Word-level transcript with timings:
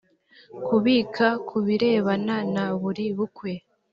kubika 0.65 1.27
ku 1.47 1.57
birebana 1.65 2.35
na 2.53 2.65
buri 2.81 3.05
bukwe. 3.17 3.51